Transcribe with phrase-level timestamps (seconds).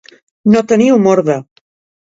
[0.55, 1.37] No tenir humor de.